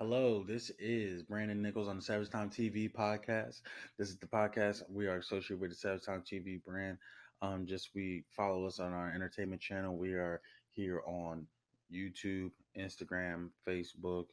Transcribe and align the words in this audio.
Hello, 0.00 0.42
this 0.42 0.72
is 0.80 1.22
Brandon 1.22 1.62
Nichols 1.62 1.86
on 1.86 1.94
the 1.94 2.02
Savage 2.02 2.28
Time 2.28 2.50
TV 2.50 2.92
podcast. 2.92 3.60
This 3.96 4.08
is 4.08 4.16
the 4.16 4.26
podcast 4.26 4.82
we 4.90 5.06
are 5.06 5.18
associated 5.18 5.60
with 5.60 5.70
the 5.70 5.76
Savage 5.76 6.02
Time 6.02 6.20
TV 6.20 6.60
brand. 6.64 6.98
Um, 7.42 7.64
just 7.64 7.90
we 7.94 8.24
follow 8.36 8.66
us 8.66 8.80
on 8.80 8.92
our 8.92 9.12
entertainment 9.14 9.62
channel. 9.62 9.96
We 9.96 10.14
are 10.14 10.40
here 10.72 11.00
on 11.06 11.46
YouTube, 11.94 12.50
Instagram, 12.76 13.50
Facebook, 13.64 14.24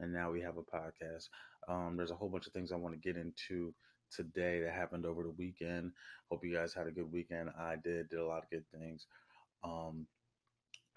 and 0.00 0.10
now 0.10 0.30
we 0.30 0.40
have 0.40 0.56
a 0.56 0.62
podcast. 0.62 1.28
Um, 1.68 1.98
there's 1.98 2.12
a 2.12 2.16
whole 2.16 2.30
bunch 2.30 2.46
of 2.46 2.54
things 2.54 2.72
I 2.72 2.76
want 2.76 2.94
to 2.94 3.00
get 3.12 3.20
into 3.20 3.74
today 4.10 4.62
that 4.62 4.72
happened 4.72 5.04
over 5.04 5.22
the 5.22 5.34
weekend. 5.36 5.92
Hope 6.30 6.46
you 6.46 6.54
guys 6.54 6.72
had 6.72 6.86
a 6.86 6.92
good 6.92 7.12
weekend. 7.12 7.50
I 7.58 7.76
did, 7.76 8.08
did 8.08 8.20
a 8.20 8.26
lot 8.26 8.44
of 8.44 8.50
good 8.50 8.64
things. 8.74 9.06
Um, 9.62 10.06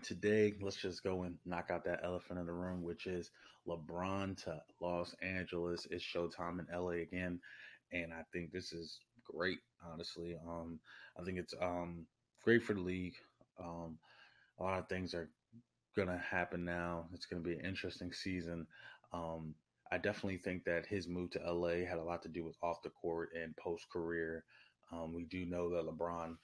today, 0.02 0.54
let's 0.62 0.78
just 0.78 1.04
go 1.04 1.24
and 1.24 1.38
knock 1.46 1.70
out 1.72 1.86
that 1.86 2.02
elephant 2.04 2.40
in 2.40 2.46
the 2.46 2.54
room, 2.54 2.84
which 2.84 3.06
is 3.08 3.32
LeBron 3.68 4.42
to 4.44 4.62
Los 4.82 5.16
Angeles. 5.22 5.88
It's 5.90 6.04
showtime 6.04 6.60
in 6.60 6.68
LA 6.74 7.02
again. 7.02 7.40
And 7.92 8.12
I 8.14 8.24
think 8.32 8.52
this 8.52 8.74
is 8.74 9.00
great, 9.24 9.60
honestly. 9.92 10.36
Um, 10.48 10.80
I 11.20 11.24
think 11.24 11.38
it's 11.38 11.54
um, 11.62 12.06
great 12.44 12.64
for 12.64 12.74
the 12.74 12.82
league. 12.82 13.16
Um, 13.60 13.98
a 14.60 14.64
lot 14.64 14.80
of 14.80 14.88
things 14.88 15.14
are 15.14 15.30
to 16.08 16.18
happen 16.18 16.66
now. 16.66 17.06
It's 17.14 17.28
to 17.44 17.50
be 17.50 17.56
an 17.56 17.66
interesting 17.66 18.12
season. 18.12 18.66
Um, 19.14 19.54
I 19.92 19.98
definitely 19.98 20.40
think 20.40 20.64
that 20.66 20.88
his 20.88 21.08
move 21.08 21.30
to 21.32 21.52
LA 21.52 21.86
had 21.88 22.00
a 22.00 22.04
lot 22.04 22.24
to 22.24 22.30
do 22.30 22.44
with 22.44 22.56
off 22.64 22.82
the 22.82 22.90
court 22.90 23.30
and 23.40 23.56
post 23.58 23.86
career. 23.92 24.44
Um, 24.92 25.14
we 25.14 25.26
do 25.26 25.46
know 25.46 25.70
that 25.70 25.86
LeBron 25.86 26.36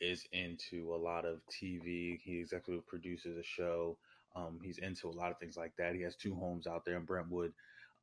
is 0.00 0.26
into 0.32 0.94
a 0.94 0.96
lot 0.96 1.24
of 1.24 1.40
TV. 1.46 2.20
He 2.20 2.38
executive 2.38 2.86
produces 2.86 3.36
a 3.36 3.42
show. 3.42 3.96
Um, 4.34 4.58
he's 4.62 4.78
into 4.78 5.08
a 5.08 5.10
lot 5.10 5.30
of 5.30 5.38
things 5.38 5.56
like 5.56 5.72
that. 5.78 5.94
He 5.94 6.02
has 6.02 6.16
two 6.16 6.34
homes 6.34 6.66
out 6.66 6.84
there 6.84 6.96
in 6.96 7.04
Brentwood. 7.04 7.52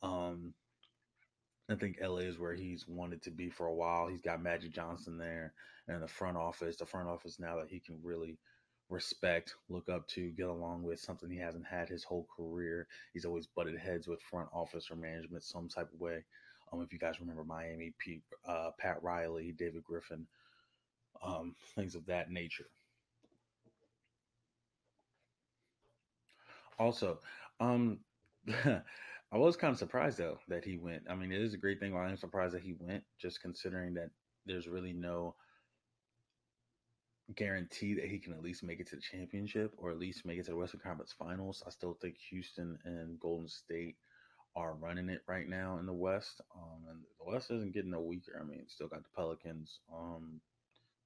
Um, 0.01 0.53
I 1.69 1.75
think 1.75 1.97
LA 2.01 2.17
is 2.17 2.39
where 2.39 2.55
he's 2.55 2.87
wanted 2.87 3.21
to 3.23 3.31
be 3.31 3.49
for 3.49 3.67
a 3.67 3.73
while. 3.73 4.07
He's 4.07 4.21
got 4.21 4.41
Magic 4.41 4.71
Johnson 4.71 5.17
there 5.17 5.53
and 5.87 6.01
the 6.01 6.07
front 6.07 6.37
office. 6.37 6.75
The 6.75 6.85
front 6.85 7.07
office 7.07 7.39
now 7.39 7.57
that 7.57 7.69
he 7.69 7.79
can 7.79 7.99
really 8.03 8.37
respect, 8.89 9.55
look 9.69 9.89
up 9.89 10.07
to, 10.09 10.31
get 10.31 10.47
along 10.47 10.83
with, 10.83 10.99
something 10.99 11.29
he 11.29 11.37
hasn't 11.37 11.65
had 11.65 11.87
his 11.87 12.03
whole 12.03 12.27
career. 12.35 12.87
He's 13.13 13.25
always 13.25 13.47
butted 13.47 13.77
heads 13.77 14.07
with 14.07 14.21
front 14.21 14.49
office 14.53 14.89
or 14.91 14.95
management 14.95 15.43
some 15.43 15.69
type 15.69 15.91
of 15.93 15.99
way. 15.99 16.23
Um, 16.71 16.81
if 16.81 16.91
you 16.91 16.99
guys 16.99 17.19
remember 17.19 17.43
Miami, 17.43 17.93
Pete, 17.99 18.23
uh, 18.47 18.71
Pat 18.77 19.01
Riley, 19.01 19.53
David 19.57 19.83
Griffin, 19.83 20.25
um, 21.23 21.55
things 21.75 21.95
of 21.95 22.05
that 22.07 22.31
nature. 22.31 22.67
Also, 26.79 27.19
um, 27.59 27.99
I 28.47 29.37
was 29.37 29.55
kind 29.55 29.71
of 29.71 29.79
surprised 29.79 30.17
though 30.17 30.39
that 30.47 30.65
he 30.65 30.77
went. 30.77 31.03
I 31.09 31.15
mean, 31.15 31.31
it 31.31 31.41
is 31.41 31.53
a 31.53 31.57
great 31.57 31.79
thing. 31.79 31.93
Why 31.93 32.05
I'm 32.05 32.17
surprised 32.17 32.53
that 32.53 32.61
he 32.61 32.75
went, 32.77 33.03
just 33.19 33.41
considering 33.41 33.93
that 33.95 34.09
there's 34.45 34.67
really 34.67 34.93
no 34.93 35.35
guarantee 37.35 37.93
that 37.93 38.05
he 38.05 38.19
can 38.19 38.33
at 38.33 38.43
least 38.43 38.63
make 38.63 38.79
it 38.79 38.87
to 38.87 38.95
the 38.95 39.01
championship 39.01 39.73
or 39.77 39.89
at 39.89 39.97
least 39.97 40.25
make 40.25 40.37
it 40.37 40.45
to 40.45 40.51
the 40.51 40.57
Western 40.57 40.81
Conference 40.81 41.13
Finals. 41.17 41.63
I 41.65 41.69
still 41.69 41.97
think 42.01 42.17
Houston 42.29 42.77
and 42.83 43.19
Golden 43.19 43.47
State 43.47 43.95
are 44.55 44.75
running 44.75 45.09
it 45.09 45.21
right 45.27 45.47
now 45.47 45.77
in 45.79 45.85
the 45.85 45.93
West. 45.93 46.41
Um, 46.55 46.83
and 46.89 46.99
the 47.19 47.31
West 47.31 47.49
isn't 47.49 47.73
getting 47.73 47.91
no 47.91 48.01
weaker. 48.01 48.39
I 48.39 48.43
mean, 48.43 48.65
still 48.67 48.87
got 48.87 49.03
the 49.03 49.09
Pelicans. 49.15 49.79
Um, 49.91 50.41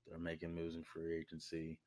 they're 0.09 0.19
making 0.19 0.55
moves 0.55 0.75
in 0.75 0.83
free 0.83 1.17
agency. 1.17 1.77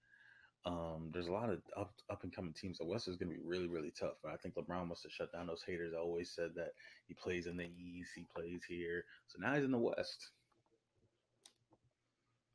Um, 0.66 1.10
there's 1.12 1.28
a 1.28 1.32
lot 1.32 1.48
of 1.48 1.60
up 1.76 1.92
up 2.10 2.22
and 2.22 2.34
coming 2.34 2.52
teams. 2.52 2.78
The 2.78 2.84
West 2.84 3.08
is 3.08 3.16
going 3.16 3.30
to 3.30 3.36
be 3.36 3.42
really 3.44 3.68
really 3.68 3.92
tough. 3.98 4.14
But 4.22 4.32
I 4.32 4.36
think 4.36 4.54
LeBron 4.54 4.88
must 4.88 5.02
have 5.04 5.12
shut 5.12 5.32
down 5.32 5.46
those 5.46 5.64
haters. 5.66 5.94
I 5.94 6.00
always 6.00 6.30
said 6.30 6.50
that 6.56 6.72
he 7.08 7.14
plays 7.14 7.46
in 7.46 7.56
the 7.56 7.70
East, 7.78 8.12
he 8.14 8.26
plays 8.34 8.62
here. 8.68 9.04
So 9.28 9.38
now 9.40 9.54
he's 9.54 9.64
in 9.64 9.70
the 9.70 9.78
West. 9.78 10.30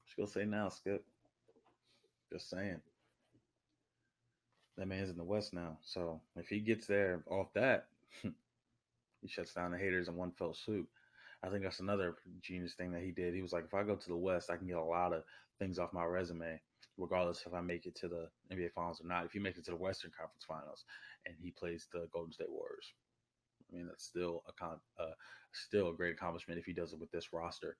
Just 0.05 0.17
go 0.17 0.25
say 0.25 0.45
now, 0.45 0.69
Skip. 0.69 1.03
Just 2.31 2.49
saying. 2.49 2.81
That 4.77 4.87
man's 4.87 5.09
in 5.09 5.17
the 5.17 5.23
West 5.23 5.53
now. 5.53 5.77
So 5.83 6.21
if 6.35 6.47
he 6.47 6.59
gets 6.59 6.85
there 6.85 7.23
off 7.27 7.53
that, 7.53 7.87
he 9.21 9.27
shuts 9.27 9.53
down 9.53 9.71
the 9.71 9.77
haters 9.77 10.09
in 10.09 10.15
one 10.15 10.31
fell 10.31 10.53
swoop. 10.53 10.87
I 11.45 11.49
think 11.49 11.63
that's 11.63 11.79
another 11.79 12.15
genius 12.41 12.73
thing 12.73 12.91
that 12.91 13.03
he 13.03 13.11
did. 13.11 13.33
He 13.33 13.41
was 13.41 13.53
like, 13.53 13.65
if 13.65 13.73
I 13.73 13.83
go 13.83 13.95
to 13.95 14.09
the 14.09 14.17
West, 14.17 14.49
I 14.49 14.57
can 14.57 14.67
get 14.67 14.77
a 14.77 14.83
lot 14.83 15.13
of 15.13 15.23
things 15.59 15.77
off 15.77 15.93
my 15.93 16.03
resume, 16.03 16.59
regardless 16.97 17.43
if 17.45 17.53
I 17.53 17.61
make 17.61 17.85
it 17.85 17.95
to 17.97 18.07
the 18.07 18.27
NBA 18.51 18.73
Finals 18.73 19.01
or 19.01 19.07
not. 19.07 19.25
If 19.25 19.31
he 19.31 19.39
makes 19.39 19.57
it 19.57 19.65
to 19.65 19.71
the 19.71 19.77
Western 19.77 20.11
Conference 20.17 20.45
Finals 20.47 20.85
and 21.25 21.35
he 21.39 21.51
plays 21.51 21.87
the 21.91 22.07
Golden 22.11 22.33
State 22.33 22.49
Warriors, 22.49 22.93
I 23.69 23.75
mean, 23.75 23.87
that's 23.87 24.03
still 24.03 24.43
a 24.47 24.53
con- 24.53 24.79
uh, 24.99 25.13
still 25.53 25.89
a 25.89 25.93
great 25.93 26.13
accomplishment 26.13 26.59
if 26.59 26.65
he 26.65 26.73
does 26.73 26.93
it 26.93 26.99
with 26.99 27.11
this 27.11 27.31
roster. 27.31 27.77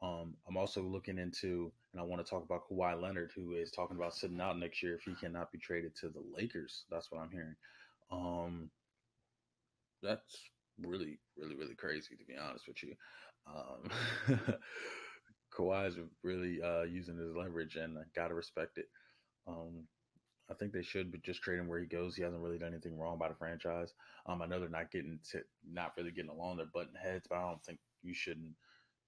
Um, 0.00 0.36
I'm 0.46 0.56
also 0.56 0.82
looking 0.82 1.18
into, 1.18 1.72
and 1.92 2.00
I 2.00 2.04
want 2.04 2.24
to 2.24 2.30
talk 2.30 2.44
about 2.44 2.68
Kawhi 2.70 3.00
Leonard, 3.00 3.32
who 3.34 3.52
is 3.54 3.72
talking 3.72 3.96
about 3.96 4.14
sitting 4.14 4.40
out 4.40 4.58
next 4.58 4.82
year 4.82 4.94
if 4.94 5.02
he 5.02 5.14
cannot 5.14 5.50
be 5.50 5.58
traded 5.58 5.96
to 5.96 6.08
the 6.08 6.22
Lakers. 6.34 6.84
That's 6.90 7.10
what 7.10 7.20
I'm 7.20 7.30
hearing. 7.30 7.56
Um, 8.10 8.70
that's 10.02 10.50
really, 10.82 11.18
really, 11.36 11.56
really 11.56 11.74
crazy 11.74 12.16
to 12.16 12.24
be 12.24 12.36
honest 12.36 12.66
with 12.66 12.82
you. 12.82 12.94
Um, 13.46 13.90
Kawhi 15.56 15.88
is 15.88 15.96
really 16.22 16.60
uh, 16.62 16.82
using 16.82 17.16
his 17.16 17.34
leverage, 17.34 17.76
and 17.76 17.98
I 17.98 18.02
gotta 18.14 18.34
respect 18.34 18.78
it. 18.78 18.86
Um, 19.46 19.86
I 20.50 20.54
think 20.54 20.72
they 20.72 20.82
should, 20.82 21.10
but 21.10 21.22
just 21.22 21.42
trade 21.42 21.58
him 21.58 21.68
where 21.68 21.80
he 21.80 21.86
goes. 21.86 22.16
He 22.16 22.22
hasn't 22.22 22.42
really 22.42 22.58
done 22.58 22.72
anything 22.72 22.98
wrong 22.98 23.18
by 23.18 23.28
the 23.28 23.34
franchise. 23.34 23.92
Um, 24.26 24.40
I 24.40 24.46
know 24.46 24.58
they're 24.58 24.68
not 24.68 24.90
getting 24.90 25.18
to, 25.32 25.42
not 25.70 25.92
really 25.96 26.10
getting 26.10 26.30
along. 26.30 26.56
They're 26.56 26.66
butting 26.72 26.94
heads, 27.00 27.26
but 27.28 27.36
I 27.38 27.42
don't 27.42 27.62
think 27.64 27.78
you 28.02 28.14
shouldn't 28.14 28.54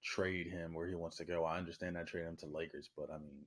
trade 0.03 0.47
him 0.47 0.73
where 0.73 0.87
he 0.87 0.95
wants 0.95 1.17
to 1.17 1.25
go. 1.25 1.43
I 1.45 1.57
understand 1.57 1.95
that 1.95 2.07
trade 2.07 2.25
him 2.25 2.37
to 2.37 2.45
Lakers, 2.47 2.89
but 2.95 3.09
I 3.11 3.17
mean, 3.17 3.45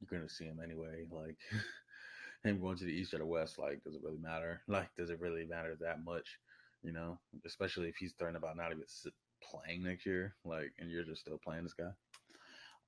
you're 0.00 0.18
gonna 0.18 0.28
see 0.28 0.44
him 0.44 0.60
anyway. 0.62 1.04
Like 1.10 1.36
him 2.44 2.60
going 2.60 2.78
to 2.78 2.84
the 2.84 2.92
East 2.92 3.14
or 3.14 3.18
the 3.18 3.26
West, 3.26 3.58
like 3.58 3.82
does 3.84 3.94
it 3.94 4.02
really 4.02 4.18
matter? 4.18 4.62
Like 4.68 4.94
does 4.96 5.10
it 5.10 5.20
really 5.20 5.44
matter 5.44 5.76
that 5.80 6.04
much? 6.04 6.38
You 6.82 6.92
know, 6.92 7.18
especially 7.44 7.88
if 7.88 7.96
he's 7.96 8.12
threatening 8.12 8.42
about 8.42 8.56
not 8.56 8.70
even 8.70 8.84
playing 9.42 9.82
next 9.82 10.06
year, 10.06 10.34
like, 10.44 10.72
and 10.78 10.90
you're 10.90 11.04
just 11.04 11.22
still 11.22 11.38
playing 11.42 11.64
this 11.64 11.74
guy. 11.74 11.90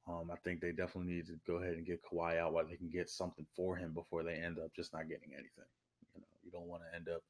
Um, 0.08 0.30
I 0.32 0.36
think 0.36 0.60
they 0.60 0.70
definitely 0.72 1.12
need 1.12 1.26
to 1.26 1.38
go 1.46 1.56
ahead 1.56 1.74
and 1.74 1.86
get 1.86 2.02
Kawhi 2.02 2.38
out 2.38 2.52
while 2.52 2.66
they 2.66 2.76
can 2.76 2.88
get 2.88 3.10
something 3.10 3.46
for 3.54 3.76
him 3.76 3.92
before 3.92 4.22
they 4.22 4.34
end 4.34 4.58
up 4.58 4.72
just 4.74 4.92
not 4.92 5.08
getting 5.08 5.32
anything. 5.32 5.68
You 6.14 6.20
know, 6.20 6.26
you 6.42 6.50
don't 6.50 6.68
want 6.68 6.82
to 6.82 6.96
end 6.96 7.08
up 7.08 7.22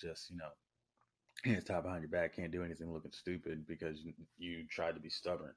just 0.00 0.30
you 0.30 0.36
know 0.36 0.50
hands 1.44 1.64
tied 1.64 1.82
behind 1.82 2.02
your 2.02 2.10
back, 2.10 2.34
can't 2.34 2.52
do 2.52 2.64
anything, 2.64 2.92
looking 2.92 3.12
stupid 3.12 3.66
because 3.66 4.00
you, 4.00 4.12
you 4.38 4.64
tried 4.68 4.94
to 4.94 5.00
be 5.00 5.10
stubborn. 5.10 5.52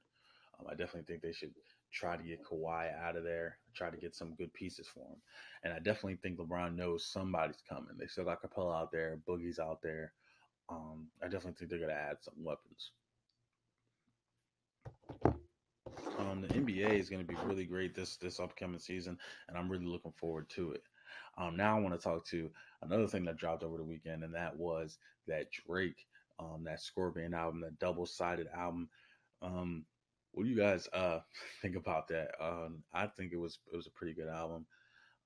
Um, 0.59 0.67
I 0.67 0.71
definitely 0.71 1.03
think 1.03 1.21
they 1.21 1.31
should 1.31 1.53
try 1.93 2.17
to 2.17 2.23
get 2.23 2.43
Kawhi 2.43 2.93
out 3.01 3.15
of 3.15 3.23
there, 3.23 3.57
try 3.73 3.89
to 3.89 3.97
get 3.97 4.15
some 4.15 4.35
good 4.35 4.53
pieces 4.53 4.87
for 4.87 5.01
him. 5.01 5.21
And 5.63 5.73
I 5.73 5.77
definitely 5.77 6.17
think 6.21 6.37
LeBron 6.37 6.75
knows 6.75 7.05
somebody's 7.05 7.63
coming. 7.67 7.95
They 7.97 8.07
still 8.07 8.25
got 8.25 8.41
Capela 8.41 8.81
out 8.81 8.91
there, 8.91 9.19
Boogie's 9.27 9.59
out 9.59 9.81
there. 9.81 10.13
Um, 10.69 11.07
I 11.21 11.25
definitely 11.25 11.53
think 11.53 11.69
they're 11.69 11.79
going 11.79 11.91
to 11.91 11.95
add 11.95 12.17
some 12.21 12.35
weapons. 12.43 12.91
Um, 16.19 16.41
the 16.41 16.55
NBA 16.55 16.97
is 16.99 17.09
going 17.09 17.25
to 17.25 17.27
be 17.27 17.39
really 17.45 17.65
great 17.65 17.95
this 17.95 18.17
this 18.17 18.39
upcoming 18.39 18.79
season, 18.79 19.17
and 19.47 19.57
I'm 19.57 19.69
really 19.69 19.85
looking 19.85 20.11
forward 20.13 20.49
to 20.51 20.71
it. 20.71 20.83
Um, 21.37 21.55
now 21.55 21.77
I 21.77 21.79
want 21.79 21.93
to 21.93 22.03
talk 22.03 22.25
to 22.27 22.49
another 22.81 23.07
thing 23.07 23.23
that 23.25 23.37
dropped 23.37 23.63
over 23.63 23.77
the 23.77 23.83
weekend, 23.83 24.23
and 24.23 24.33
that 24.33 24.55
was 24.57 24.97
that 25.27 25.51
Drake, 25.51 26.05
um, 26.39 26.63
that 26.65 26.81
Scorpion 26.81 27.33
album, 27.33 27.61
that 27.61 27.79
double 27.79 28.05
sided 28.05 28.47
album. 28.53 28.89
Um, 29.41 29.85
what 30.33 30.43
do 30.43 30.49
you 30.49 30.57
guys 30.57 30.87
uh 30.93 31.19
think 31.61 31.75
about 31.75 32.07
that? 32.09 32.31
Um, 32.39 32.83
I 32.93 33.07
think 33.07 33.31
it 33.31 33.39
was 33.39 33.59
it 33.71 33.75
was 33.75 33.87
a 33.87 33.91
pretty 33.91 34.13
good 34.13 34.29
album, 34.29 34.65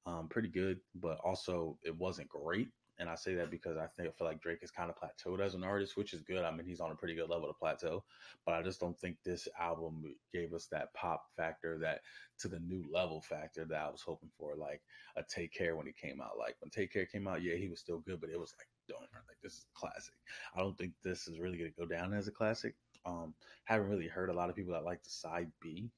um, 0.06 0.28
pretty 0.29 0.50
good, 0.50 0.79
but 0.96 1.18
also 1.23 1.78
it 1.84 1.97
wasn't 1.97 2.29
great. 2.29 2.69
And 3.01 3.09
I 3.09 3.16
say 3.16 3.34
that 3.34 3.50
because 3.50 3.78
I 3.78 3.88
think 3.88 4.07
I 4.07 4.12
feel 4.12 4.28
like 4.28 4.41
Drake 4.41 4.59
is 4.61 4.70
kind 4.70 4.91
of 4.91 4.96
plateaued 4.96 5.43
as 5.43 5.55
an 5.55 5.64
artist, 5.64 5.97
which 5.97 6.14
is 6.14 6.22
good. 6.22 6.46
I 6.46 6.52
mean, 6.52 6.67
he's 6.67 6.79
on 6.79 6.91
a 6.91 6.96
pretty 6.96 7.16
good 7.16 7.29
level 7.29 7.47
to 7.47 7.53
plateau, 7.53 8.03
but 8.46 8.53
I 8.53 8.61
just 8.61 8.79
don't 8.79 8.97
think 8.97 9.17
this 9.25 9.47
album 9.59 10.03
gave 10.31 10.53
us 10.53 10.67
that 10.67 10.93
pop 10.93 11.23
factor, 11.35 11.79
that 11.79 12.02
to 12.41 12.47
the 12.47 12.59
new 12.59 12.85
level 12.93 13.20
factor 13.20 13.66
that 13.66 13.81
I 13.81 13.90
was 13.90 14.03
hoping 14.03 14.29
for, 14.37 14.55
like 14.55 14.84
a 15.16 15.23
Take 15.23 15.52
Care 15.52 15.75
when 15.75 15.87
he 15.87 15.93
came 15.93 16.22
out. 16.22 16.37
Like 16.37 16.58
when 16.59 16.70
Take 16.70 16.93
Care 16.93 17.08
came 17.08 17.28
out, 17.28 17.41
yeah, 17.41 17.55
he 17.55 17.70
was 17.70 17.79
still 17.79 17.97
good, 17.97 18.22
but 18.22 18.29
it 18.29 18.40
was 18.40 18.53
like, 18.59 18.67
don't 18.87 19.02
like 19.02 19.37
this 19.41 19.53
is 19.53 19.66
classic. 19.73 20.14
I 20.55 20.59
don't 20.59 20.78
think 20.78 20.93
this 21.03 21.28
is 21.28 21.40
really 21.40 21.58
to 21.58 21.70
go 21.72 21.87
down 21.87 22.14
as 22.14 22.28
a 22.28 22.31
classic. 22.31 22.75
Um, 23.03 23.34
haven't 23.64 23.90
really 23.90 24.09
heard 24.09 24.29
a 24.29 24.34
lot 24.34 24.52
of 24.52 24.55
people 24.55 24.73
that 24.73 24.85
like 24.85 25.02
the 25.02 25.09
side 25.09 25.52
B. 25.59 25.90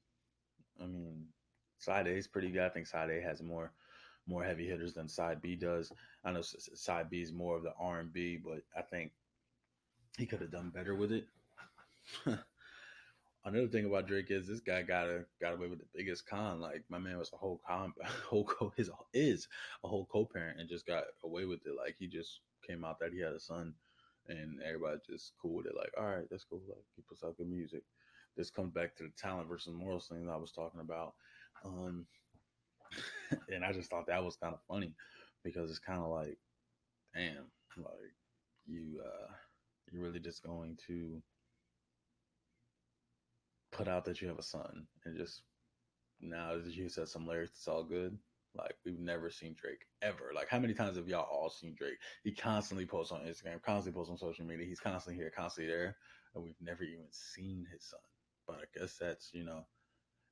I 0.80 0.86
mean, 0.86 1.26
side 1.78 2.06
A 2.06 2.12
is 2.12 2.26
pretty 2.26 2.50
good. 2.50 2.62
I 2.62 2.70
think 2.70 2.86
side 2.86 3.10
A 3.10 3.20
has 3.20 3.42
more 3.42 3.72
more 4.26 4.44
heavy 4.44 4.66
hitters 4.66 4.94
than 4.94 5.08
side 5.08 5.42
B 5.42 5.54
does. 5.54 5.92
I 6.24 6.32
know 6.32 6.42
side 6.42 7.10
B 7.10 7.20
is 7.20 7.32
more 7.32 7.56
of 7.56 7.62
the 7.62 7.74
R 7.78 8.00
and 8.00 8.12
B, 8.12 8.38
but 8.42 8.62
I 8.76 8.82
think 8.82 9.12
he 10.16 10.26
could 10.26 10.40
have 10.40 10.52
done 10.52 10.70
better 10.70 10.94
with 10.94 11.12
it. 11.12 11.26
Another 13.46 13.68
thing 13.68 13.84
about 13.84 14.06
Drake 14.06 14.30
is 14.30 14.46
this 14.46 14.60
guy 14.60 14.82
got 14.82 15.06
a, 15.06 15.24
got 15.38 15.52
away 15.52 15.66
with 15.68 15.78
the 15.78 15.84
biggest 15.94 16.26
con. 16.26 16.60
Like 16.60 16.82
my 16.88 16.98
man 16.98 17.18
was 17.18 17.30
a 17.32 17.36
whole 17.36 17.60
con, 17.66 17.92
whole 18.26 18.44
co, 18.44 18.72
his 18.76 18.90
is 19.12 19.48
a 19.84 19.88
whole 19.88 20.06
co-parent 20.06 20.58
and 20.58 20.68
just 20.68 20.86
got 20.86 21.04
away 21.22 21.44
with 21.44 21.66
it. 21.66 21.76
Like 21.76 21.96
he 21.98 22.06
just 22.06 22.40
came 22.66 22.84
out 22.84 22.98
that 23.00 23.12
he 23.12 23.20
had 23.20 23.32
a 23.34 23.40
son 23.40 23.74
and 24.28 24.62
everybody 24.62 24.98
just 25.06 25.32
cool 25.40 25.56
with 25.56 25.66
it. 25.66 25.76
Like, 25.76 25.92
all 25.98 26.06
right, 26.06 26.26
that's 26.30 26.44
cool. 26.44 26.62
Like, 26.66 26.84
he 26.96 27.02
puts 27.02 27.22
out 27.22 27.36
good 27.36 27.50
music. 27.50 27.82
This 28.36 28.50
comes 28.50 28.72
back 28.72 28.96
to 28.96 29.02
the 29.04 29.12
talent 29.16 29.48
versus 29.48 29.74
morals 29.74 30.08
thing 30.08 30.26
that 30.26 30.32
I 30.32 30.36
was 30.36 30.52
talking 30.52 30.80
about. 30.80 31.14
Um, 31.64 32.06
and 33.48 33.64
I 33.64 33.72
just 33.72 33.90
thought 33.90 34.06
that 34.06 34.24
was 34.24 34.36
kind 34.36 34.54
of 34.54 34.60
funny 34.68 34.92
because 35.42 35.70
it's 35.70 35.78
kind 35.78 36.00
of 36.00 36.10
like, 36.10 36.38
damn, 37.14 37.46
like 37.76 38.14
you, 38.66 39.00
uh, 39.04 39.32
you're 39.90 40.02
really 40.02 40.20
just 40.20 40.42
going 40.42 40.78
to 40.86 41.22
put 43.72 43.88
out 43.88 44.04
that 44.04 44.20
you 44.20 44.28
have 44.28 44.38
a 44.38 44.42
son 44.42 44.86
and 45.04 45.16
just 45.16 45.42
now 46.20 46.54
that 46.56 46.74
you 46.74 46.88
said 46.88 47.08
some 47.08 47.26
lyrics, 47.26 47.52
it's 47.56 47.68
all 47.68 47.84
good. 47.84 48.16
Like 48.56 48.76
we've 48.84 49.00
never 49.00 49.30
seen 49.30 49.56
Drake 49.60 49.84
ever. 50.00 50.30
Like 50.34 50.48
how 50.48 50.60
many 50.60 50.74
times 50.74 50.96
have 50.96 51.08
y'all 51.08 51.26
all 51.30 51.50
seen 51.50 51.74
Drake? 51.76 51.98
He 52.22 52.32
constantly 52.32 52.86
posts 52.86 53.12
on 53.12 53.20
Instagram, 53.20 53.60
constantly 53.62 53.98
posts 53.98 54.12
on 54.12 54.18
social 54.18 54.44
media. 54.44 54.66
He's 54.66 54.80
constantly 54.80 55.20
here, 55.20 55.32
constantly 55.36 55.72
there, 55.72 55.96
and 56.34 56.44
we've 56.44 56.60
never 56.60 56.84
even 56.84 57.06
seen 57.10 57.66
his 57.72 57.84
son. 57.84 58.00
But 58.46 58.56
I 58.56 58.78
guess 58.78 58.96
that's 59.00 59.30
you 59.32 59.44
know 59.44 59.66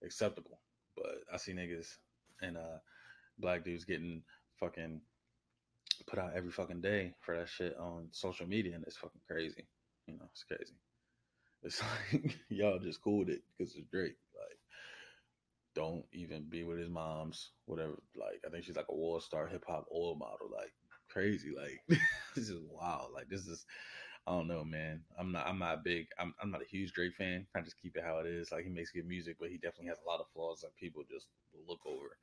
acceptable. 0.05 0.61
But 0.97 1.25
I 1.33 1.37
see 1.37 1.53
niggas 1.53 1.89
and 2.43 2.57
uh 2.57 2.79
black 3.39 3.65
dudes 3.65 3.85
getting 3.85 4.23
fucking 4.59 5.01
put 6.07 6.19
out 6.19 6.33
every 6.35 6.51
fucking 6.51 6.81
day 6.81 7.15
for 7.21 7.37
that 7.37 7.49
shit 7.49 7.77
on 7.79 8.09
social 8.13 8.47
media, 8.47 8.75
and 8.75 8.85
it's 8.87 8.97
fucking 8.97 9.21
crazy. 9.27 9.67
You 10.07 10.15
know, 10.15 10.29
it's 10.33 10.45
crazy. 10.45 10.75
It's 11.63 11.83
like 12.13 12.39
y'all 12.49 12.79
just 12.79 13.03
cooled 13.03 13.29
it 13.29 13.43
because 13.57 13.75
it's 13.75 13.89
Drake. 13.91 14.17
Like 14.35 14.59
don't 15.75 16.05
even 16.13 16.45
be 16.49 16.65
with 16.65 16.79
his 16.79 16.91
mom's 16.91 17.51
whatever. 17.67 18.03
Like 18.15 18.43
I 18.47 18.51
think 18.51 18.65
she's 18.65 18.77
like 18.77 18.89
a 18.91 18.95
world 18.95 19.23
star 19.23 19.47
hip 19.47 19.65
hop 19.67 19.87
oil 19.95 20.17
model. 20.17 20.49
Like 20.55 20.73
crazy. 21.09 21.53
Like 21.57 21.81
this 22.35 22.49
is 22.49 22.61
wild. 22.71 23.11
Like 23.15 23.29
this 23.29 23.47
is 23.47 23.65
I 24.27 24.33
don't 24.33 24.49
know, 24.49 24.65
man. 24.65 25.03
I'm 25.19 25.33
not 25.33 25.47
I'm 25.47 25.59
not 25.59 25.85
big 25.85 26.07
I'm 26.19 26.35
I'm 26.43 26.51
not 26.51 26.63
a 26.63 26.67
huge 26.67 26.93
Drake 26.93 27.15
fan. 27.15 27.47
I 27.57 27.61
just 27.61 27.81
keep 27.81 27.97
it 27.97 28.05
how 28.05 28.19
it 28.19 28.27
is. 28.27 28.53
Like 28.53 28.65
he 28.65 28.71
makes 28.71 28.91
good 28.91 29.07
music, 29.07 29.37
but 29.41 29.51
he 29.51 29.57
definitely 29.57 29.89
has 29.89 29.99
a 30.05 30.09
lot 30.09 30.21
of 30.21 30.27
flaws 30.35 30.61
that 30.61 30.77
people 30.77 31.03
just 31.09 31.27
look 31.69 31.81
over. 31.87 32.17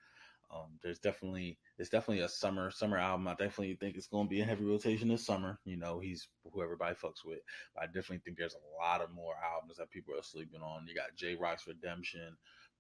Um, 0.52 0.80
there's 0.82 1.00
definitely 1.00 1.58
it's 1.78 1.90
definitely 1.90 2.24
a 2.24 2.30
summer 2.30 2.72
summer 2.72 2.98
album. 2.98 3.28
I 3.28 3.34
definitely 3.34 3.76
think 3.76 3.96
it's 3.96 4.08
going 4.08 4.26
to 4.26 4.30
be 4.30 4.42
a 4.42 4.46
heavy 4.46 4.66
rotation 4.66 5.08
this 5.08 5.26
summer. 5.26 5.60
You 5.64 5.78
know, 5.78 6.00
he's 6.00 6.28
who 6.52 6.64
everybody 6.64 6.96
fucks 6.96 7.24
with. 7.26 7.40
But 7.76 7.84
I 7.84 7.86
definitely 7.86 8.22
think 8.26 8.38
there's 8.38 8.56
a 8.56 8.84
lot 8.84 9.02
of 9.02 9.12
more 9.12 9.36
albums 9.54 9.78
that 9.78 9.92
people 9.92 10.16
are 10.16 10.24
sleeping 10.24 10.62
on. 10.62 10.88
You 10.88 10.96
got 10.96 11.16
Jay 11.16 11.36
Rock's 11.36 11.68
Redemption, 11.68 12.36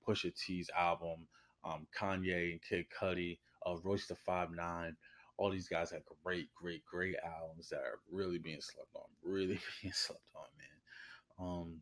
Pusha 0.07 0.33
T's 0.35 0.69
album, 0.77 1.27
um, 1.63 1.85
Kanye 1.97 2.51
and 2.51 2.61
Kid 2.61 2.85
Cudi, 2.89 3.37
uh, 3.65 3.75
Royce 3.83 4.07
da 4.07 4.15
Five 4.25 4.51
Nine. 4.51 4.95
All 5.37 5.51
these 5.51 5.69
guys 5.69 5.91
have 5.91 6.01
great, 6.23 6.49
great, 6.53 6.83
great 6.85 7.15
albums 7.23 7.69
that 7.69 7.79
are 7.79 7.99
really 8.11 8.39
being 8.39 8.61
slept 8.61 8.89
on, 8.95 9.03
really 9.23 9.59
being 9.81 9.93
slept 9.93 10.21
on, 10.35 10.47
man. 10.57 11.47
Um, 11.47 11.81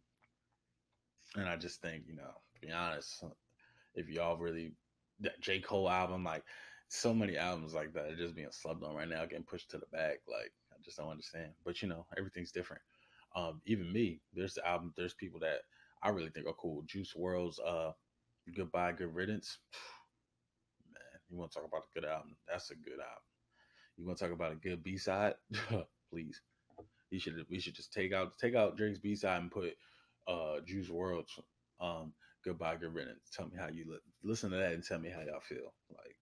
and 1.36 1.50
I 1.50 1.56
just 1.56 1.82
think, 1.82 2.04
you 2.08 2.16
know, 2.16 2.34
to 2.54 2.68
be 2.68 2.72
honest, 2.72 3.24
if 3.96 4.10
y'all 4.10 4.38
really 4.38 4.74
that 5.22 5.40
J 5.42 5.60
Cole 5.60 5.90
album, 5.90 6.24
like 6.24 6.44
so 6.90 7.14
many 7.14 7.38
albums 7.38 7.74
like 7.74 7.94
that 7.94 8.06
are 8.06 8.16
just 8.16 8.36
being 8.36 8.48
slept 8.52 8.84
on 8.84 8.96
right 8.96 9.10
now, 9.10 9.26
getting 9.26 9.44
pushed 9.44 9.72
to 9.72 9.78
the 9.78 9.86
back. 9.92 10.20
Like 10.28 10.52
I 10.72 10.76
just 10.84 10.98
don't 10.98 11.10
understand. 11.10 11.52
But 11.66 11.82
you 11.82 11.88
know, 11.88 12.06
everything's 12.18 12.52
different. 12.52 12.82
Um, 13.36 13.62
even 13.66 13.92
me, 13.92 14.22
there's 14.34 14.54
the 14.54 14.68
album, 14.68 14.94
there's 14.98 15.14
people 15.14 15.40
that 15.42 15.60
I 16.02 16.10
really 16.10 16.30
think 16.30 16.48
are 16.48 16.54
cool. 16.54 16.84
Juice 16.86 17.14
WRLD's 17.18 17.60
uh 17.60 17.92
Goodbye, 18.56 18.94
Good 18.94 19.14
Riddance. 19.14 19.58
Man, 20.94 21.20
you 21.30 21.38
want 21.38 21.52
to 21.52 21.60
talk 21.60 21.68
about 21.68 21.84
a 21.84 22.00
good 22.00 22.08
album? 22.08 22.36
That's 22.48 22.72
a 22.72 22.76
good 22.76 22.94
album. 22.94 23.24
You 23.98 24.06
want 24.06 24.18
to 24.20 24.26
talk 24.26 24.34
about 24.34 24.54
a 24.54 24.56
good 24.56 24.84
B 24.84 24.98
side? 24.98 25.34
Please, 26.10 26.42
you 27.10 27.20
should. 27.20 27.46
We 27.50 27.60
should 27.60 27.76
just 27.76 27.92
take 27.92 28.14
out 28.14 28.38
take 28.38 28.56
out 28.56 28.78
Drake's 28.78 29.00
B 29.00 29.16
side 29.16 29.42
and 29.42 29.52
put 29.52 29.76
uh 30.28 30.60
Juice 30.66 30.90
WRLD's 30.90 31.40
um 31.80 32.14
Goodbye, 32.46 32.78
Good 32.78 32.94
Riddance. 32.94 33.30
Tell 33.36 33.48
me 33.48 33.58
how 33.60 33.68
you 33.68 33.84
li- 33.92 34.00
listen 34.24 34.52
to 34.52 34.58
that 34.58 34.72
and 34.72 34.82
tell 34.82 35.00
me 35.00 35.10
how 35.10 35.20
y'all 35.20 35.42
feel. 35.42 35.74
Like 35.90 36.16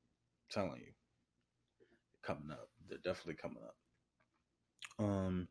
telling 0.50 0.81
you, 0.81 0.92
coming 2.24 2.52
up. 2.52 2.69
They're 2.90 2.98
definitely 2.98 3.36
coming 3.36 3.63
up. 3.63 3.75
Um, 4.98 5.48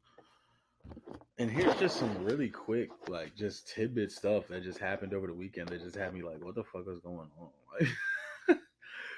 and 1.39 1.51
here's 1.51 1.79
just 1.79 1.99
some 1.99 2.25
really 2.25 2.49
quick, 2.49 2.91
like 3.09 3.37
just 3.37 3.69
tidbit 3.69 4.11
stuff 4.11 4.49
that 4.49 4.65
just 4.65 4.79
happened 4.79 5.15
over 5.15 5.29
the 5.29 5.35
weekend 5.35 5.69
that 5.69 5.83
just 5.83 5.97
had 5.97 6.12
me 6.12 6.23
like, 6.23 6.43
what 6.45 6.57
the 6.57 6.65
fuck 6.65 6.87
is 6.93 7.00
going 7.00 7.31
on? 7.39 7.50
Like 8.49 8.59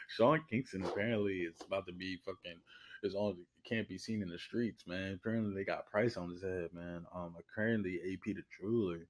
Sean 0.09 0.41
Kingston 0.49 0.85
apparently 0.85 1.41
is 1.41 1.57
about 1.67 1.87
to 1.87 1.93
be 1.93 2.17
fucking 2.25 2.59
is 3.03 3.15
on 3.15 3.37
can't 3.69 3.89
be 3.89 3.99
seen 3.99 4.23
in 4.23 4.29
the 4.29 4.39
streets, 4.39 4.87
man. 4.87 5.19
Apparently 5.21 5.55
they 5.55 5.65
got 5.65 5.91
price 5.91 6.17
on 6.17 6.31
his 6.31 6.43
head, 6.43 6.69
man. 6.73 7.05
Um 7.15 7.35
currently 7.55 7.97
AP 7.97 8.35
the 8.35 8.43
jeweler 8.61 9.09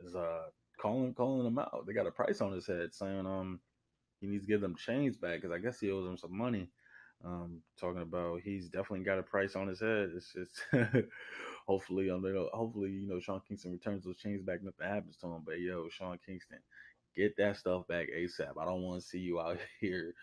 is 0.00 0.14
uh 0.14 0.46
calling 0.78 1.14
calling 1.14 1.46
him 1.46 1.58
out. 1.58 1.84
They 1.86 1.92
got 1.92 2.06
a 2.06 2.10
price 2.12 2.40
on 2.40 2.52
his 2.52 2.66
head 2.66 2.94
saying 2.94 3.26
um 3.26 3.60
he 4.20 4.26
needs 4.26 4.44
to 4.44 4.48
give 4.48 4.60
them 4.60 4.76
chains 4.76 5.16
back 5.16 5.40
because 5.40 5.54
I 5.54 5.58
guess 5.58 5.80
he 5.80 5.90
owes 5.90 6.04
them 6.06 6.16
some 6.16 6.36
money. 6.36 6.70
Um, 7.24 7.62
talking 7.80 8.02
about 8.02 8.40
he's 8.42 8.68
definitely 8.68 9.04
got 9.04 9.18
a 9.18 9.22
price 9.22 9.56
on 9.56 9.68
his 9.68 9.80
head. 9.80 10.10
It's 10.14 10.32
just 10.32 10.62
hopefully, 11.66 12.10
um, 12.10 12.24
hopefully, 12.52 12.90
you 12.90 13.08
know, 13.08 13.20
Sean 13.20 13.40
Kingston 13.46 13.72
returns 13.72 14.04
those 14.04 14.18
chains 14.18 14.42
back. 14.42 14.62
Nothing 14.62 14.86
happens 14.86 15.16
to 15.18 15.26
him. 15.26 15.42
But 15.44 15.60
yo, 15.60 15.88
Sean 15.88 16.18
Kingston, 16.24 16.58
get 17.16 17.36
that 17.38 17.56
stuff 17.56 17.86
back 17.88 18.08
ASAP. 18.14 18.60
I 18.60 18.64
don't 18.64 18.82
want 18.82 19.00
to 19.00 19.06
see 19.06 19.18
you 19.18 19.40
out 19.40 19.58
here, 19.80 20.14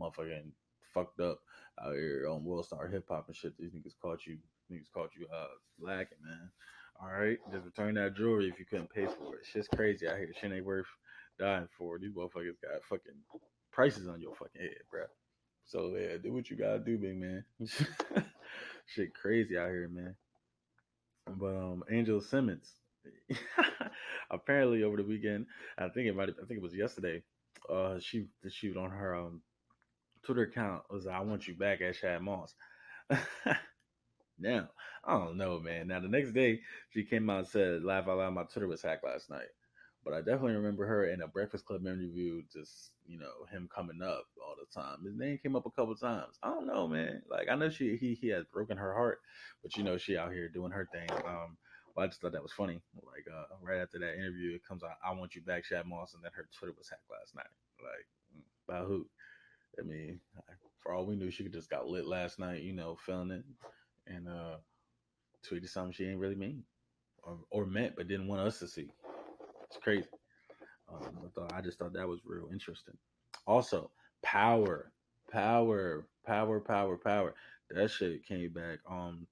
motherfucking 0.00 0.50
fucked 0.92 1.20
up 1.20 1.40
out 1.82 1.94
here 1.94 2.28
on 2.28 2.44
World 2.44 2.66
Star 2.66 2.88
Hip 2.88 3.06
Hop 3.08 3.28
and 3.28 3.36
shit. 3.36 3.56
These 3.56 3.70
niggas 3.70 3.98
caught 4.02 4.26
you, 4.26 4.38
niggas 4.70 4.90
caught 4.92 5.10
you 5.16 5.26
uh 5.32 5.46
lacking, 5.80 6.18
man. 6.22 6.50
All 7.02 7.10
right, 7.10 7.38
just 7.50 7.64
return 7.64 7.94
that 7.94 8.14
jewelry 8.14 8.48
if 8.48 8.58
you 8.58 8.66
couldn't 8.66 8.92
pay 8.92 9.06
for 9.06 9.36
it. 9.36 9.46
Shit's 9.50 9.68
crazy 9.68 10.06
out 10.06 10.18
here. 10.18 10.30
Shit 10.38 10.52
ain't 10.52 10.66
worth 10.66 10.86
dying 11.38 11.68
for. 11.78 11.98
These 11.98 12.12
motherfuckers 12.12 12.60
got 12.62 12.84
fucking 12.88 13.14
prices 13.72 14.06
on 14.06 14.20
your 14.20 14.34
fucking 14.34 14.60
head, 14.60 14.74
bro. 14.90 15.04
So 15.64 15.96
yeah, 15.96 16.18
do 16.22 16.32
what 16.32 16.50
you 16.50 16.56
gotta 16.56 16.80
do, 16.80 16.98
big 16.98 17.16
man. 17.16 17.44
Shit 18.86 19.14
crazy 19.14 19.56
out 19.56 19.70
here, 19.70 19.88
man. 19.90 20.14
But 21.26 21.56
um, 21.56 21.84
Angela 21.90 22.20
Simmons, 22.20 22.70
apparently 24.30 24.82
over 24.82 24.98
the 24.98 25.04
weekend, 25.04 25.46
I 25.78 25.88
think 25.88 26.06
it 26.06 26.16
might, 26.16 26.28
I 26.28 26.46
think 26.46 26.58
it 26.58 26.62
was 26.62 26.74
yesterday. 26.74 27.22
Uh, 27.68 27.98
she 28.00 28.26
the 28.42 28.50
shoot 28.50 28.76
on 28.76 28.90
her 28.90 29.14
um 29.14 29.40
Twitter 30.22 30.42
account 30.42 30.82
was 30.90 31.06
"I 31.06 31.20
want 31.20 31.48
you 31.48 31.54
back" 31.54 31.80
at 31.80 31.96
Shad 31.96 32.20
Moss. 32.20 32.54
now 34.40 34.68
I 35.04 35.12
don't 35.12 35.36
know, 35.36 35.60
man. 35.60 35.88
Now 35.88 36.00
the 36.00 36.08
next 36.08 36.32
day 36.32 36.60
she 36.90 37.04
came 37.04 37.30
out 37.30 37.38
and 37.40 37.48
said, 37.48 37.84
"Laugh 37.84 38.08
out 38.08 38.18
loud." 38.18 38.34
My 38.34 38.44
Twitter 38.44 38.68
was 38.68 38.82
hacked 38.82 39.04
last 39.04 39.30
night. 39.30 39.48
But 40.04 40.14
I 40.14 40.18
definitely 40.18 40.54
remember 40.54 40.86
her 40.86 41.04
in 41.06 41.20
a 41.20 41.28
Breakfast 41.28 41.66
Club 41.66 41.86
interview, 41.86 42.42
just 42.52 42.92
you 43.06 43.18
know 43.18 43.44
him 43.50 43.68
coming 43.74 44.00
up 44.02 44.24
all 44.42 44.56
the 44.58 44.80
time. 44.80 45.04
His 45.04 45.16
name 45.16 45.38
came 45.42 45.56
up 45.56 45.66
a 45.66 45.70
couple 45.70 45.94
times. 45.94 46.38
I 46.42 46.48
don't 46.48 46.66
know, 46.66 46.88
man. 46.88 47.22
Like 47.30 47.48
I 47.50 47.54
know 47.54 47.68
she 47.68 47.96
he 47.96 48.14
he 48.14 48.28
has 48.28 48.46
broken 48.46 48.78
her 48.78 48.94
heart, 48.94 49.20
but 49.62 49.76
you 49.76 49.82
know 49.84 49.98
she 49.98 50.16
out 50.16 50.32
here 50.32 50.48
doing 50.48 50.72
her 50.72 50.88
thing. 50.90 51.08
Um, 51.26 51.58
well, 51.94 52.04
I 52.04 52.06
just 52.06 52.20
thought 52.22 52.32
that 52.32 52.42
was 52.42 52.52
funny. 52.52 52.80
Like 53.04 53.26
uh, 53.30 53.44
right 53.62 53.80
after 53.80 53.98
that 53.98 54.14
interview, 54.14 54.54
it 54.54 54.66
comes 54.66 54.82
out, 54.82 54.96
"I 55.04 55.12
want 55.12 55.34
you 55.34 55.42
back, 55.42 55.64
Shad 55.64 55.86
Moss," 55.86 56.14
and 56.14 56.24
then 56.24 56.32
her 56.34 56.48
Twitter 56.58 56.74
was 56.78 56.88
hacked 56.88 57.10
last 57.10 57.34
night. 57.34 57.52
Like 57.82 58.06
mm, 58.36 58.42
by 58.66 58.80
who? 58.86 59.06
I 59.78 59.82
mean, 59.82 60.20
for 60.82 60.94
all 60.94 61.06
we 61.06 61.16
knew, 61.16 61.30
she 61.30 61.48
just 61.48 61.70
got 61.70 61.86
lit 61.88 62.06
last 62.06 62.38
night. 62.38 62.62
You 62.62 62.72
know, 62.72 62.96
feeling 63.04 63.30
it, 63.30 63.44
and 64.06 64.28
uh, 64.28 64.56
tweeted 65.48 65.68
something 65.68 65.92
she 65.92 66.06
ain't 66.06 66.18
really 66.18 66.34
mean 66.34 66.62
or, 67.22 67.38
or 67.50 67.66
meant, 67.66 67.96
but 67.96 68.08
didn't 68.08 68.28
want 68.28 68.40
us 68.40 68.58
to 68.58 68.68
see. 68.68 68.88
It's 69.66 69.78
crazy. 69.82 70.08
Um, 70.92 71.18
I 71.24 71.28
thought 71.34 71.52
I 71.52 71.60
just 71.60 71.78
thought 71.78 71.92
that 71.92 72.08
was 72.08 72.20
real 72.24 72.48
interesting. 72.52 72.96
Also, 73.46 73.90
power, 74.22 74.92
power, 75.30 76.06
power, 76.26 76.60
power, 76.60 76.96
power. 76.96 77.34
That 77.70 77.90
shit 77.90 78.26
came 78.26 78.52
back. 78.52 78.78
Um, 78.90 79.26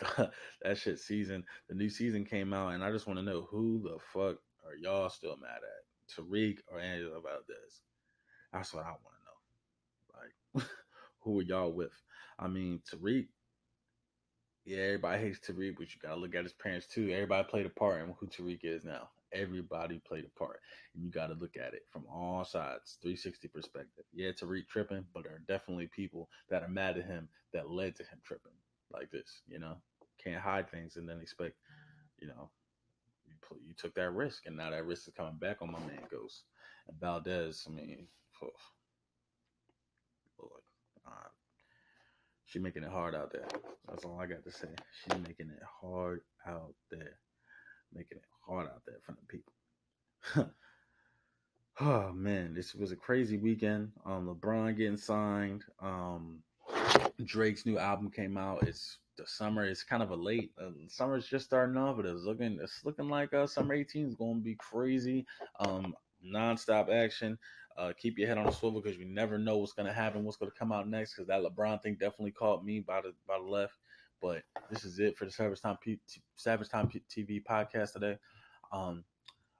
that 0.62 0.78
shit 0.78 0.98
season. 0.98 1.44
The 1.68 1.74
new 1.74 1.90
season 1.90 2.24
came 2.24 2.52
out, 2.52 2.72
and 2.72 2.82
I 2.82 2.90
just 2.90 3.06
want 3.06 3.18
to 3.18 3.24
know 3.24 3.46
who 3.50 3.82
the 3.82 3.98
fuck 4.12 4.38
are 4.64 4.76
y'all 4.80 5.10
still 5.10 5.36
mad 5.36 5.58
at? 5.58 5.84
Tariq 6.14 6.58
or 6.70 6.80
Angela 6.80 7.20
Valdez? 7.20 7.82
That's 8.52 8.72
what 8.72 8.84
I 8.84 8.90
want 8.90 9.00
to 9.18 10.58
know. 10.58 10.62
Like, 10.62 10.66
who 11.20 11.40
are 11.40 11.42
y'all 11.42 11.72
with? 11.72 11.92
I 12.38 12.48
mean, 12.48 12.80
Tariq. 12.90 13.26
Yeah, 14.64 14.78
everybody 14.78 15.22
hates 15.22 15.40
Tariq, 15.40 15.76
but 15.76 15.94
you 15.94 16.00
gotta 16.00 16.20
look 16.20 16.34
at 16.34 16.44
his 16.44 16.52
parents 16.54 16.86
too. 16.86 17.10
Everybody 17.10 17.46
played 17.48 17.66
a 17.66 17.70
part 17.70 18.00
in 18.00 18.14
who 18.18 18.26
Tariq 18.26 18.60
is 18.64 18.84
now. 18.84 19.10
Everybody 19.32 20.00
played 20.06 20.24
a 20.24 20.38
part, 20.38 20.60
and 20.94 21.04
you 21.04 21.10
gotta 21.10 21.34
look 21.34 21.56
at 21.56 21.74
it 21.74 21.82
from 21.90 22.04
all 22.10 22.44
sides, 22.44 22.98
360 23.02 23.48
perspective. 23.48 24.04
Yeah, 24.12 24.30
Tariq 24.30 24.66
tripping, 24.68 25.04
but 25.12 25.24
there 25.24 25.34
are 25.34 25.42
definitely 25.48 25.88
people 25.88 26.28
that 26.48 26.62
are 26.62 26.68
mad 26.68 26.96
at 26.98 27.06
him 27.06 27.28
that 27.52 27.70
led 27.70 27.96
to 27.96 28.04
him 28.04 28.20
tripping 28.24 28.52
like 28.92 29.10
this. 29.10 29.42
You 29.46 29.58
know, 29.58 29.76
can't 30.22 30.40
hide 30.40 30.70
things 30.70 30.96
and 30.96 31.08
then 31.08 31.20
expect, 31.20 31.56
you 32.18 32.28
know, 32.28 32.50
you 33.26 33.34
you 33.66 33.74
took 33.74 33.94
that 33.94 34.10
risk, 34.10 34.46
and 34.46 34.56
now 34.56 34.70
that 34.70 34.86
risk 34.86 35.08
is 35.08 35.14
coming 35.14 35.36
back 35.36 35.60
on 35.60 35.70
my 35.70 35.80
man 35.80 36.00
Ghost 36.10 36.44
and 36.88 36.98
Valdez. 36.98 37.64
I 37.68 37.70
mean, 37.70 38.06
oh, 38.42 38.48
Lord, 40.40 40.62
She 42.54 42.60
making 42.60 42.84
it 42.84 42.90
hard 42.90 43.16
out 43.16 43.32
there. 43.32 43.48
That's 43.88 44.04
all 44.04 44.20
I 44.20 44.26
got 44.26 44.44
to 44.44 44.52
say. 44.52 44.68
She's 45.02 45.20
making 45.26 45.50
it 45.50 45.62
hard 45.82 46.20
out 46.46 46.72
there. 46.88 47.18
Making 47.92 48.18
it 48.18 48.24
hard 48.46 48.68
out 48.68 48.82
there 48.86 48.98
for 49.04 49.10
the 49.10 49.26
people. 49.26 50.52
oh 51.80 52.12
man, 52.12 52.54
this 52.54 52.72
was 52.72 52.92
a 52.92 52.96
crazy 52.96 53.38
weekend. 53.38 53.90
Um 54.06 54.28
LeBron 54.28 54.76
getting 54.76 54.96
signed. 54.96 55.64
Um 55.82 56.44
Drake's 57.24 57.66
new 57.66 57.76
album 57.76 58.08
came 58.08 58.36
out. 58.36 58.62
It's 58.68 58.98
the 59.18 59.26
summer. 59.26 59.64
It's 59.64 59.82
kind 59.82 60.04
of 60.04 60.12
a 60.12 60.16
late. 60.16 60.52
Uh, 60.56 60.70
summer's 60.86 61.26
just 61.26 61.46
starting 61.46 61.76
off, 61.76 61.96
but 61.96 62.06
it's 62.06 62.22
looking 62.22 62.60
it's 62.62 62.84
looking 62.84 63.08
like 63.08 63.34
uh, 63.34 63.48
summer 63.48 63.74
18 63.74 64.06
is 64.06 64.14
going 64.14 64.36
to 64.36 64.44
be 64.44 64.54
crazy. 64.54 65.26
Um, 65.58 65.92
nonstop 66.24 66.90
action. 66.90 67.38
Uh, 67.76 67.92
keep 67.98 68.18
your 68.18 68.28
head 68.28 68.38
on 68.38 68.46
a 68.46 68.52
swivel 68.52 68.80
because 68.80 68.96
you 68.96 69.04
never 69.04 69.36
know 69.36 69.58
what's 69.58 69.72
going 69.72 69.86
to 69.86 69.92
happen, 69.92 70.24
what's 70.24 70.36
going 70.36 70.50
to 70.50 70.56
come 70.56 70.70
out 70.70 70.88
next. 70.88 71.14
Because 71.14 71.26
that 71.26 71.42
LeBron 71.42 71.82
thing 71.82 71.94
definitely 71.94 72.30
caught 72.30 72.64
me 72.64 72.80
by 72.80 73.00
the 73.00 73.12
by 73.26 73.38
the 73.38 73.44
left. 73.44 73.74
But 74.22 74.42
this 74.70 74.84
is 74.84 75.00
it 75.00 75.16
for 75.16 75.24
the 75.24 75.30
Savage 75.30 75.60
Time 75.60 75.76
Savage 76.36 76.68
Time 76.68 76.88
P- 76.88 77.02
TV 77.10 77.42
podcast 77.42 77.92
today. 77.92 78.16
Um, 78.72 79.04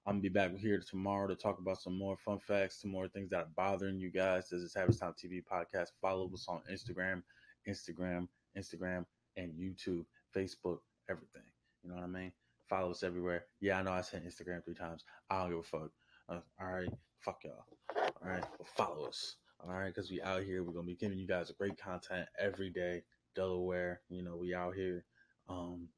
I'm 0.06 0.14
gonna 0.14 0.22
be 0.22 0.28
back 0.28 0.56
here 0.56 0.80
tomorrow 0.88 1.26
to 1.26 1.34
talk 1.34 1.58
about 1.58 1.80
some 1.80 1.98
more 1.98 2.16
fun 2.16 2.38
facts, 2.38 2.82
some 2.82 2.90
more 2.90 3.08
things 3.08 3.30
that 3.30 3.38
are 3.38 3.48
bothering 3.56 3.98
you 3.98 4.10
guys. 4.10 4.48
This 4.48 4.60
is 4.60 4.72
Savage 4.72 4.98
Time 4.98 5.12
TV 5.12 5.42
podcast. 5.42 5.88
Follow 6.00 6.30
us 6.32 6.46
on 6.48 6.60
Instagram, 6.70 7.22
Instagram, 7.68 8.28
Instagram, 8.56 9.06
and 9.36 9.52
YouTube, 9.54 10.04
Facebook, 10.34 10.78
everything. 11.10 11.42
You 11.82 11.90
know 11.90 11.96
what 11.96 12.04
I 12.04 12.08
mean? 12.08 12.32
Follow 12.68 12.90
us 12.90 13.02
everywhere. 13.02 13.44
Yeah, 13.60 13.78
I 13.78 13.82
know 13.82 13.92
I 13.92 14.02
said 14.02 14.24
Instagram 14.24 14.64
three 14.64 14.74
times. 14.74 15.04
I 15.30 15.40
don't 15.40 15.50
give 15.50 15.58
a 15.58 15.62
fuck. 15.62 15.90
Uh, 16.28 16.40
all 16.60 16.72
right, 16.72 16.88
fuck 17.20 17.38
y'all. 17.44 17.64
All 17.96 18.28
right, 18.28 18.44
but 18.58 18.68
follow 18.68 19.06
us. 19.06 19.36
All 19.62 19.74
right, 19.74 19.94
because 19.94 20.10
we 20.10 20.20
out 20.22 20.42
here. 20.42 20.62
We're 20.62 20.72
gonna 20.72 20.86
be 20.86 20.96
giving 20.96 21.18
you 21.18 21.26
guys 21.26 21.52
great 21.58 21.78
content 21.78 22.28
every 22.38 22.70
day. 22.70 23.02
Delaware, 23.34 24.00
you 24.08 24.22
know, 24.22 24.36
we 24.36 24.54
out 24.54 24.74
here. 24.74 25.04
Um, 25.48 25.88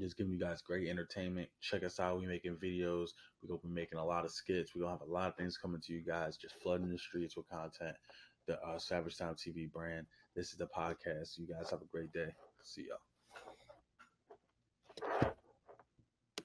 just 0.00 0.16
giving 0.16 0.32
you 0.32 0.38
guys 0.38 0.62
great 0.62 0.88
entertainment. 0.88 1.48
Check 1.60 1.84
us 1.84 2.00
out. 2.00 2.18
We 2.18 2.26
making 2.26 2.56
videos. 2.56 3.10
We're 3.42 3.48
gonna 3.48 3.60
be 3.62 3.80
making 3.80 3.98
a 3.98 4.04
lot 4.04 4.24
of 4.24 4.30
skits. 4.30 4.74
We're 4.74 4.82
gonna 4.82 4.98
have 4.98 5.08
a 5.08 5.12
lot 5.12 5.28
of 5.28 5.36
things 5.36 5.58
coming 5.58 5.80
to 5.82 5.92
you 5.92 6.00
guys. 6.00 6.36
Just 6.36 6.54
flooding 6.62 6.90
the 6.90 6.98
streets 6.98 7.36
with 7.36 7.48
content. 7.48 7.96
The 8.46 8.58
uh, 8.60 8.78
Savage 8.78 9.18
Time 9.18 9.34
TV 9.34 9.70
brand. 9.70 10.06
This 10.34 10.50
is 10.50 10.56
the 10.56 10.66
podcast. 10.66 11.38
You 11.38 11.46
guys 11.46 11.70
have 11.70 11.82
a 11.82 11.92
great 11.92 12.12
day. 12.12 12.32
See 12.62 12.86
y'all. 12.88 12.98